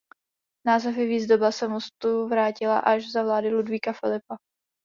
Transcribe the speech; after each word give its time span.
Název 0.67 0.97
i 0.97 1.05
výzdoba 1.05 1.51
se 1.51 1.67
mostu 1.67 2.27
vrátila 2.27 2.79
až 2.79 3.11
za 3.11 3.23
vlády 3.23 3.49
Ludvíka 3.49 3.93
Filipa. 3.93 4.37